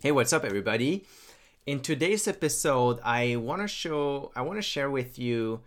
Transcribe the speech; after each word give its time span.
Hey, 0.00 0.12
what's 0.12 0.32
up, 0.32 0.44
everybody? 0.44 1.04
In 1.66 1.80
today's 1.80 2.28
episode, 2.28 3.00
I 3.02 3.34
want 3.34 3.62
to 3.62 3.66
show, 3.66 4.30
I 4.36 4.42
want 4.42 4.56
to 4.58 4.62
share 4.62 4.88
with 4.88 5.18
you 5.18 5.62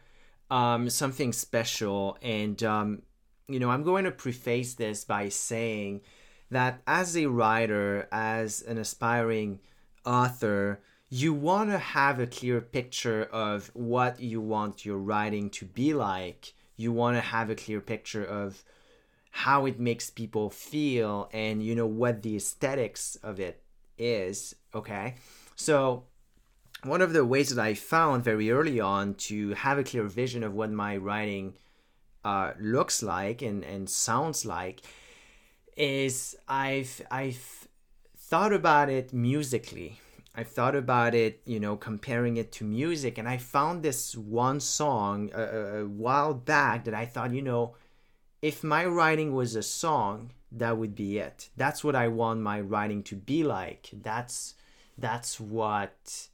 um, 0.50 0.90
something 0.90 1.34
special. 1.34 2.18
And, 2.22 2.64
um, 2.64 3.02
you 3.50 3.60
know, 3.60 3.70
I'm 3.70 3.84
going 3.84 4.06
to 4.06 4.12
preface 4.12 4.76
this 4.76 5.04
by 5.04 5.28
saying 5.28 6.00
that 6.50 6.82
as 6.88 7.18
a 7.18 7.26
writer, 7.26 8.08
as 8.10 8.62
an 8.62 8.78
aspiring 8.78 9.60
author, 10.06 10.80
you 11.10 11.34
want 11.34 11.70
to 11.72 11.78
have 11.78 12.22
a 12.22 12.26
clear 12.26 12.62
picture 12.62 13.26
of 13.34 13.70
what 13.74 14.22
you 14.22 14.40
want 14.40 14.86
your 14.86 14.98
writing 14.98 15.50
to 15.50 15.66
be 15.66 15.94
like. 15.94 16.54
You 16.78 16.94
want 16.94 17.18
to 17.18 17.22
have 17.22 17.50
a 17.50 17.56
clear 17.56 17.82
picture 17.82 18.24
of 18.24 18.64
how 19.32 19.66
it 19.66 19.78
makes 19.78 20.10
people 20.10 20.50
feel 20.50 21.30
and, 21.34 21.62
you 21.62 21.76
know, 21.76 21.86
what 21.86 22.22
the 22.22 22.38
aesthetics 22.38 23.18
of 23.18 23.38
it 23.38 23.61
is. 24.02 24.56
Okay. 24.74 25.16
So, 25.56 26.06
one 26.84 27.02
of 27.02 27.14
the 27.14 27.24
ways 27.24 27.50
that 27.50 27.64
I 27.64 27.76
found 27.76 28.24
very 28.24 28.50
early 28.50 28.80
on 28.80 29.14
to 29.30 29.54
have 29.54 29.78
a 29.78 29.84
clear 29.84 30.04
vision 30.04 30.44
of 30.44 30.54
what 30.54 30.72
my 30.72 30.98
writing 30.98 31.54
uh, 32.26 32.54
looks 32.60 33.04
like 33.04 33.42
and, 33.42 33.64
and 33.64 33.90
sounds 33.90 34.46
like 34.46 34.82
is 35.78 36.36
I've 36.48 37.02
I've 37.10 37.68
thought 38.18 38.54
about 38.54 38.90
it 38.90 39.14
musically. 39.14 40.00
I've 40.34 40.48
thought 40.48 40.76
about 40.76 41.14
it, 41.14 41.42
you 41.46 41.60
know, 41.60 41.76
comparing 41.76 42.38
it 42.38 42.54
to 42.54 42.64
music, 42.64 43.18
and 43.18 43.28
I 43.28 43.38
found 43.38 43.84
this 43.84 44.16
one 44.16 44.62
song 44.62 45.30
a, 45.34 45.82
a 45.82 45.86
while 45.86 46.34
back 46.34 46.86
that 46.86 46.94
I 46.94 47.06
thought, 47.06 47.34
you 47.34 47.42
know, 47.42 47.76
if 48.42 48.64
my 48.64 48.86
writing 48.86 49.36
was 49.36 49.56
a 49.56 49.64
song, 49.64 50.32
that 50.52 50.78
would 50.78 50.96
be 50.96 51.18
it. 51.18 51.50
That's 51.56 51.84
what 51.84 51.96
i 51.96 52.08
want 52.08 52.42
my 52.42 52.60
writing 52.62 53.04
to 53.04 53.16
be 53.16 53.44
like. 53.44 53.90
That's 53.94 54.56
that's 54.98 55.40
what 55.40 56.28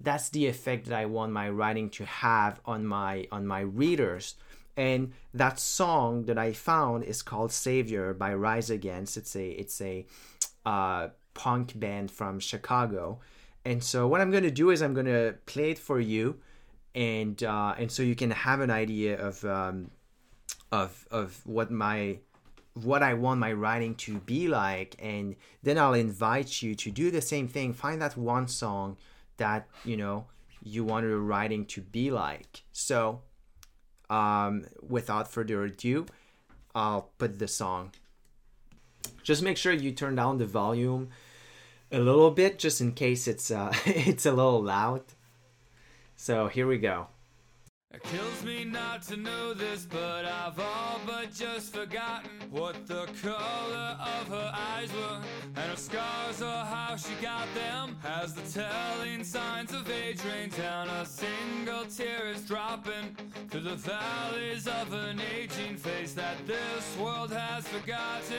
that's 0.00 0.28
the 0.28 0.46
effect 0.46 0.86
that 0.86 0.98
i 0.98 1.06
want 1.06 1.32
my 1.32 1.48
writing 1.48 1.88
to 1.90 2.04
have 2.04 2.60
on 2.64 2.86
my 2.86 3.26
on 3.30 3.46
my 3.46 3.60
readers. 3.60 4.34
And 4.76 5.12
that 5.32 5.58
song 5.58 6.26
that 6.26 6.38
i 6.38 6.52
found 6.52 7.04
is 7.04 7.22
called 7.22 7.52
savior 7.52 8.14
by 8.14 8.34
rise 8.34 8.70
against. 8.70 9.16
It's 9.16 9.36
a 9.36 9.48
it's 9.48 9.80
a 9.80 10.06
uh, 10.64 11.08
punk 11.34 11.78
band 11.78 12.10
from 12.10 12.40
chicago. 12.40 13.20
And 13.64 13.82
so 13.82 14.06
what 14.06 14.20
i'm 14.20 14.30
going 14.30 14.44
to 14.44 14.50
do 14.50 14.70
is 14.70 14.80
i'm 14.82 14.94
going 14.94 15.06
to 15.06 15.34
play 15.46 15.70
it 15.70 15.78
for 15.78 16.00
you 16.00 16.40
and 16.96 17.42
uh, 17.42 17.74
and 17.78 17.92
so 17.92 18.02
you 18.02 18.16
can 18.16 18.30
have 18.30 18.60
an 18.60 18.70
idea 18.70 19.20
of 19.20 19.44
um, 19.44 19.90
of 20.72 21.06
of 21.10 21.40
what 21.44 21.70
my 21.70 22.18
what 22.76 23.02
I 23.02 23.14
want 23.14 23.40
my 23.40 23.52
writing 23.52 23.94
to 23.96 24.18
be 24.18 24.48
like, 24.48 24.96
and 24.98 25.36
then 25.62 25.78
I'll 25.78 25.94
invite 25.94 26.62
you 26.62 26.74
to 26.74 26.90
do 26.90 27.10
the 27.10 27.22
same 27.22 27.48
thing. 27.48 27.72
Find 27.72 28.00
that 28.02 28.16
one 28.16 28.48
song 28.48 28.96
that 29.38 29.66
you 29.84 29.96
know 29.96 30.26
you 30.62 30.84
want 30.84 31.06
your 31.06 31.18
writing 31.18 31.64
to 31.66 31.80
be 31.80 32.10
like. 32.10 32.64
So, 32.72 33.22
um, 34.10 34.66
without 34.86 35.30
further 35.30 35.64
ado, 35.64 36.06
I'll 36.74 37.10
put 37.18 37.38
the 37.38 37.48
song. 37.48 37.92
Just 39.22 39.42
make 39.42 39.56
sure 39.56 39.72
you 39.72 39.92
turn 39.92 40.14
down 40.14 40.38
the 40.38 40.46
volume 40.46 41.08
a 41.90 41.98
little 41.98 42.30
bit, 42.30 42.58
just 42.58 42.80
in 42.80 42.92
case 42.92 43.26
it's 43.26 43.50
uh, 43.50 43.72
it's 43.86 44.26
a 44.26 44.32
little 44.32 44.62
loud. 44.62 45.02
So 46.14 46.48
here 46.48 46.66
we 46.66 46.78
go. 46.78 47.08
It 47.96 48.02
kills 48.02 48.44
me 48.44 48.62
not 48.62 49.00
to 49.04 49.16
know 49.16 49.54
this, 49.54 49.86
but 49.86 50.26
I've 50.26 50.60
all 50.60 51.00
but 51.06 51.32
just 51.32 51.72
forgotten 51.74 52.28
what 52.50 52.86
the 52.86 53.06
color 53.22 53.96
of 53.98 54.28
her 54.28 54.52
eyes 54.54 54.92
were, 54.92 55.22
and 55.56 55.70
her 55.70 55.76
scars 55.76 56.42
or 56.42 56.64
how 56.66 56.96
she 56.96 57.14
got 57.22 57.46
them. 57.54 57.96
Has 58.02 58.34
the 58.34 58.60
telling 58.60 59.24
signs 59.24 59.72
of 59.72 59.90
age 59.90 60.22
rain 60.26 60.50
down, 60.50 60.90
a 60.90 61.06
single 61.06 61.86
tear 61.86 62.28
is 62.28 62.42
dropping 62.42 63.16
through 63.48 63.60
the 63.60 63.76
valleys 63.76 64.66
of 64.66 64.92
an 64.92 65.18
aging 65.34 65.78
face 65.78 66.12
that 66.12 66.36
this 66.46 66.98
world 66.98 67.32
has 67.32 67.66
forgotten. 67.66 68.36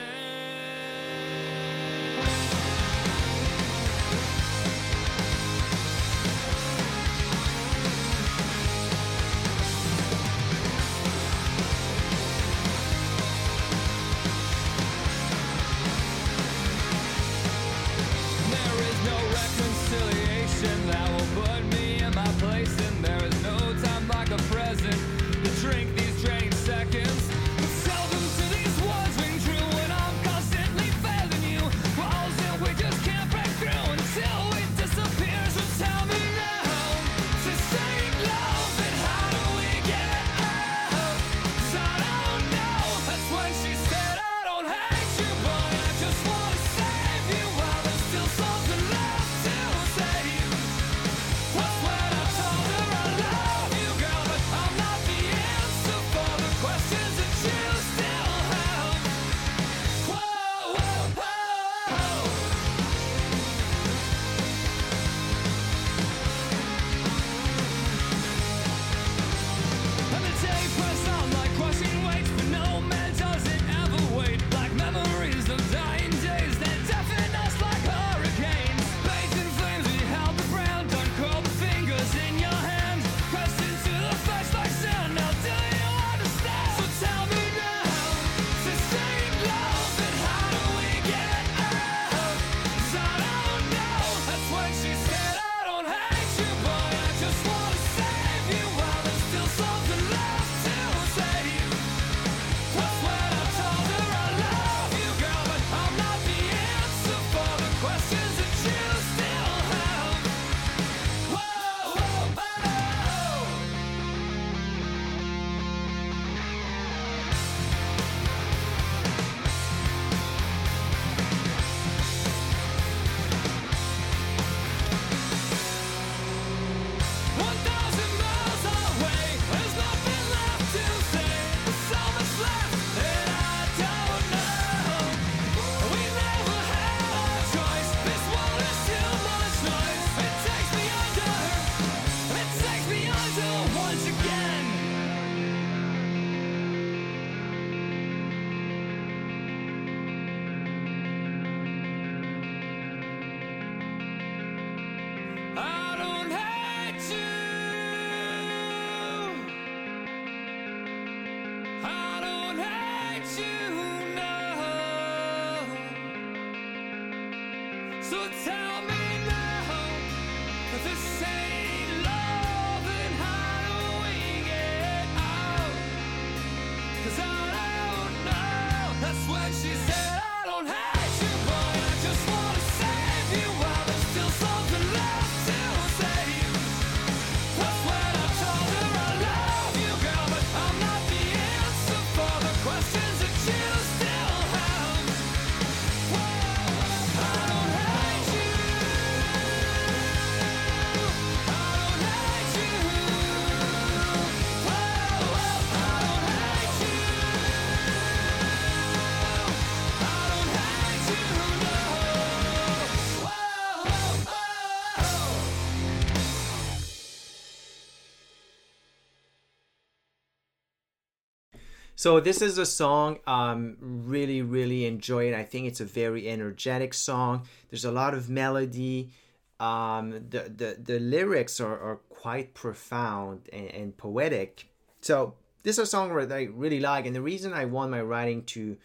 So 221.98 222.20
this 222.20 222.42
is 222.42 222.58
a 222.58 222.64
song 222.64 223.18
um 223.26 223.76
really 223.80 224.40
really 224.40 224.86
enjoy 224.86 225.24
it. 225.32 225.34
I 225.34 225.42
think 225.42 225.66
it's 225.66 225.80
a 225.80 225.84
very 225.84 226.28
energetic 226.28 226.94
song. 226.94 227.48
There's 227.70 227.84
a 227.84 227.90
lot 227.90 228.14
of 228.14 228.30
melody. 228.30 229.10
Um 229.58 230.10
the 230.30 230.42
the, 230.60 230.76
the 230.80 231.00
lyrics 231.00 231.58
are, 231.60 231.76
are 231.76 231.96
quite 232.08 232.54
profound 232.54 233.48
and, 233.52 233.70
and 233.72 233.96
poetic. 233.96 234.68
So 235.00 235.34
this 235.64 235.76
is 235.76 235.80
a 235.80 235.86
song 235.86 236.14
that 236.14 236.30
I 236.30 236.44
really 236.44 236.78
like 236.78 237.04
and 237.04 237.16
the 237.16 237.28
reason 237.32 237.52
I 237.52 237.64
want 237.64 237.90
my 237.90 238.02
writing 238.02 238.44
to 238.54 238.76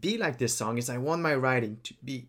be 0.00 0.16
like 0.16 0.38
this 0.38 0.54
song 0.54 0.78
is 0.78 0.88
I 0.88 0.96
want 0.96 1.20
my 1.20 1.34
writing 1.34 1.76
to 1.82 1.94
be 2.02 2.26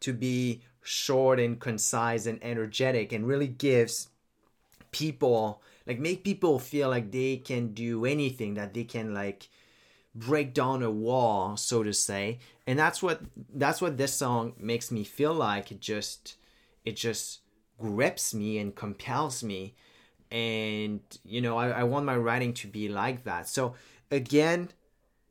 to 0.00 0.12
be 0.12 0.60
short 0.82 1.40
and 1.40 1.58
concise 1.58 2.26
and 2.26 2.38
energetic 2.42 3.12
and 3.12 3.26
really 3.26 3.48
gives 3.48 4.08
people 4.90 5.62
like 5.90 5.98
make 5.98 6.22
people 6.22 6.60
feel 6.60 6.88
like 6.88 7.10
they 7.10 7.36
can 7.36 7.74
do 7.74 8.04
anything 8.04 8.54
that 8.54 8.74
they 8.74 8.84
can 8.84 9.12
like 9.12 9.48
break 10.14 10.54
down 10.54 10.84
a 10.84 10.90
wall 10.90 11.56
so 11.56 11.82
to 11.82 11.92
say. 11.92 12.38
And 12.64 12.78
that's 12.78 13.02
what 13.02 13.22
that's 13.52 13.82
what 13.82 13.96
this 13.96 14.14
song 14.14 14.52
makes 14.56 14.92
me 14.92 15.02
feel 15.02 15.34
like. 15.34 15.72
It 15.72 15.80
just 15.80 16.36
it 16.84 16.94
just 16.94 17.40
grips 17.76 18.32
me 18.32 18.58
and 18.58 18.72
compels 18.72 19.42
me. 19.42 19.74
And 20.30 21.00
you 21.24 21.40
know 21.40 21.58
I, 21.58 21.80
I 21.80 21.82
want 21.82 22.06
my 22.06 22.16
writing 22.16 22.54
to 22.54 22.68
be 22.68 22.88
like 22.88 23.24
that. 23.24 23.48
So 23.48 23.74
again 24.12 24.68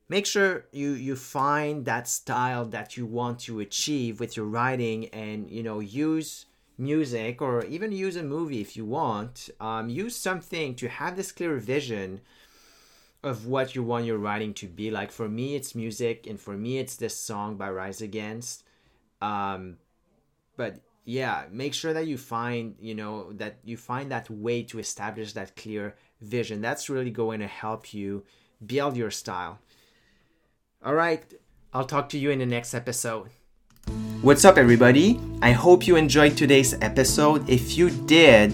make 0.10 0.26
sure 0.26 0.66
you 0.74 0.90
you 0.90 1.16
find 1.16 1.86
that 1.86 2.06
style 2.10 2.66
that 2.66 2.98
you 2.98 3.06
want 3.06 3.40
to 3.48 3.62
achieve 3.62 4.20
with 4.20 4.36
your 4.36 4.46
writing 4.46 5.08
and 5.14 5.50
you 5.50 5.64
know 5.64 5.80
use 5.80 6.48
music 6.80 7.42
or 7.42 7.64
even 7.66 7.92
use 7.92 8.16
a 8.16 8.24
movie 8.24 8.62
if 8.62 8.78
you 8.78 8.86
want 8.86 9.50
um, 9.60 9.90
use 9.90 10.16
something 10.16 10.76
to 10.76 10.88
have 10.88 11.16
this 11.16 11.32
clear 11.32 11.58
vision 11.58 12.22
of 13.22 13.46
what 13.46 13.76
you 13.76 13.84
want 13.84 14.06
your 14.06 14.18
writing 14.18 14.54
to 14.54 14.68
be 14.68 14.90
like. 14.90 15.12
For 15.12 15.28
me 15.28 15.56
it's 15.56 15.76
music 15.76 16.26
and 16.28 16.40
for 16.40 16.56
me 16.56 16.80
it's 16.80 16.96
this 16.96 17.18
song 17.18 17.58
by 17.58 17.70
rise 17.70 18.02
against. 18.02 18.64
Um, 19.22 19.78
but 20.56 20.80
yeah 21.06 21.46
make 21.52 21.74
sure 21.74 21.94
that 21.94 22.08
you 22.08 22.18
find 22.18 22.76
you 22.80 22.94
know 22.94 23.32
that 23.34 23.58
you 23.64 23.78
find 23.78 24.12
that 24.12 24.30
way 24.30 24.62
to 24.64 24.80
establish 24.80 25.34
that 25.34 25.56
clear 25.56 25.96
vision. 26.22 26.62
That's 26.62 26.90
really 26.90 27.12
going 27.12 27.40
to 27.40 27.48
help 27.48 27.94
you 27.94 28.24
build 28.66 28.96
your 28.96 29.12
style. 29.12 29.60
All 30.84 30.96
right 30.96 31.24
i'll 31.72 31.86
talk 31.86 32.10
to 32.10 32.18
you 32.18 32.32
in 32.32 32.40
the 32.40 32.46
next 32.46 32.74
episode 32.74 33.30
What's 34.22 34.44
up, 34.44 34.58
everybody? 34.58 35.18
I 35.42 35.54
hope 35.54 35.88
you 35.88 35.96
enjoyed 35.96 36.36
today's 36.36 36.74
episode. 36.82 37.50
If 37.50 37.78
you 37.78 37.90
did, 37.90 38.52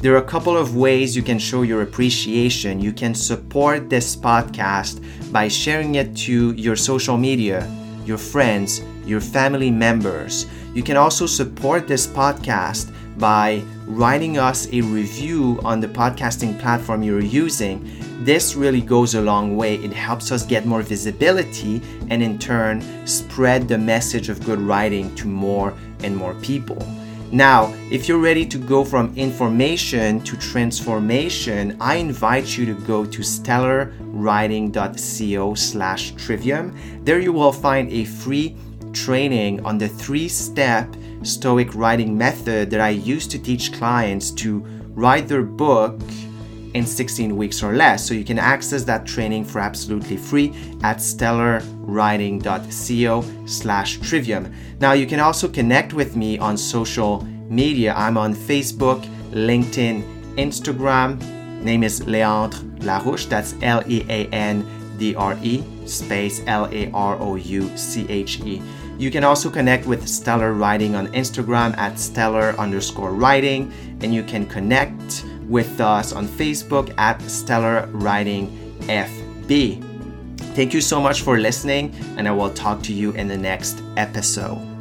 there 0.00 0.14
are 0.14 0.24
a 0.24 0.24
couple 0.24 0.56
of 0.56 0.74
ways 0.74 1.14
you 1.14 1.22
can 1.22 1.38
show 1.38 1.60
your 1.60 1.82
appreciation. 1.82 2.80
You 2.80 2.94
can 2.94 3.14
support 3.14 3.90
this 3.90 4.16
podcast 4.16 5.04
by 5.30 5.48
sharing 5.48 5.96
it 5.96 6.16
to 6.24 6.52
your 6.52 6.76
social 6.76 7.18
media, 7.18 7.70
your 8.06 8.16
friends, 8.16 8.80
your 9.04 9.20
family 9.20 9.70
members. 9.70 10.46
You 10.72 10.82
can 10.82 10.96
also 10.96 11.26
support 11.26 11.86
this 11.86 12.06
podcast 12.06 12.90
by 13.18 13.62
writing 13.86 14.38
us 14.38 14.66
a 14.72 14.80
review 14.80 15.60
on 15.64 15.80
the 15.80 15.88
podcasting 15.88 16.58
platform 16.60 17.02
you're 17.02 17.20
using. 17.20 17.90
This 18.24 18.54
really 18.54 18.80
goes 18.80 19.14
a 19.14 19.20
long 19.20 19.56
way. 19.56 19.76
It 19.76 19.92
helps 19.92 20.30
us 20.30 20.44
get 20.44 20.66
more 20.66 20.82
visibility 20.82 21.82
and, 22.08 22.22
in 22.22 22.38
turn, 22.38 22.82
spread 23.06 23.68
the 23.68 23.78
message 23.78 24.28
of 24.28 24.44
good 24.44 24.60
writing 24.60 25.14
to 25.16 25.26
more 25.26 25.74
and 26.02 26.16
more 26.16 26.34
people. 26.34 26.78
Now, 27.32 27.74
if 27.90 28.08
you're 28.08 28.18
ready 28.18 28.44
to 28.44 28.58
go 28.58 28.84
from 28.84 29.16
information 29.16 30.20
to 30.20 30.36
transformation, 30.36 31.78
I 31.80 31.94
invite 31.94 32.58
you 32.58 32.66
to 32.66 32.74
go 32.74 33.06
to 33.06 33.22
stellarwriting.co 33.22 35.54
slash 35.54 36.10
trivium. 36.12 36.76
There 37.04 37.20
you 37.20 37.32
will 37.32 37.52
find 37.52 37.90
a 37.90 38.04
free 38.04 38.54
training 38.92 39.64
on 39.64 39.78
the 39.78 39.88
three-step 39.88 40.94
stoic 41.22 41.74
writing 41.74 42.16
method 42.16 42.70
that 42.70 42.80
I 42.80 42.90
use 42.90 43.26
to 43.28 43.38
teach 43.38 43.72
clients 43.72 44.30
to 44.32 44.58
write 44.94 45.28
their 45.28 45.42
book 45.42 46.00
in 46.74 46.86
16 46.86 47.36
weeks 47.36 47.62
or 47.62 47.74
less. 47.74 48.06
So 48.06 48.14
you 48.14 48.24
can 48.24 48.38
access 48.38 48.84
that 48.84 49.04
training 49.06 49.44
for 49.44 49.58
absolutely 49.60 50.16
free 50.16 50.54
at 50.82 50.96
stellarwriting.co 50.98 53.24
slash 53.46 53.98
trivium. 54.00 54.52
Now 54.80 54.92
you 54.92 55.06
can 55.06 55.20
also 55.20 55.48
connect 55.48 55.92
with 55.92 56.16
me 56.16 56.38
on 56.38 56.56
social 56.56 57.22
media. 57.48 57.94
I'm 57.94 58.16
on 58.16 58.34
Facebook, 58.34 59.04
LinkedIn, 59.32 60.02
Instagram. 60.36 61.20
Name 61.62 61.84
is 61.84 62.00
Leandre 62.00 62.80
Larouche. 62.80 63.28
That's 63.28 63.54
L-E-A-N-D-R-E 63.62 65.62
space 65.86 66.42
L-A-R-O-U-C-H-E. 66.46 68.62
You 69.02 69.10
can 69.10 69.24
also 69.24 69.50
connect 69.50 69.84
with 69.84 70.06
Stellar 70.08 70.52
Writing 70.52 70.94
on 70.94 71.08
Instagram 71.08 71.76
at 71.76 71.98
stellar 71.98 72.54
underscore 72.56 73.12
writing, 73.12 73.72
and 74.00 74.14
you 74.14 74.22
can 74.22 74.46
connect 74.46 75.24
with 75.48 75.80
us 75.80 76.12
on 76.12 76.28
Facebook 76.28 76.96
at 76.98 77.20
Stellar 77.22 77.88
Writing 77.90 78.46
FB. 78.82 79.82
Thank 80.54 80.72
you 80.72 80.80
so 80.80 81.00
much 81.00 81.22
for 81.22 81.36
listening, 81.36 81.92
and 82.16 82.28
I 82.28 82.30
will 82.30 82.50
talk 82.50 82.80
to 82.84 82.92
you 82.92 83.10
in 83.14 83.26
the 83.26 83.36
next 83.36 83.82
episode. 83.96 84.71